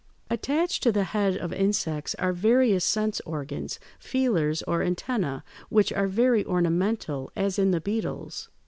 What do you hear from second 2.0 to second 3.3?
are various sense